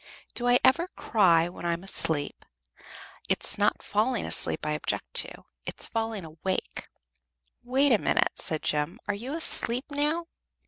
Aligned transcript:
Do 0.33 0.47
I 0.47 0.57
ever 0.63 0.87
cry 0.95 1.47
when 1.47 1.63
I 1.63 1.73
am 1.73 1.83
asleep? 1.83 2.43
It's 3.29 3.59
not 3.59 3.83
falling 3.83 4.25
asleep 4.25 4.65
I 4.65 4.71
object 4.71 5.13
to, 5.21 5.43
it's 5.67 5.85
falling 5.85 6.25
awake." 6.25 6.87
"Wait 7.61 7.91
a 7.91 7.99
minute," 7.99 8.31
said 8.39 8.63
Jem. 8.63 8.99
"Are 9.07 9.13
you 9.13 9.35
asleep 9.35 9.85
now?" 9.91 10.25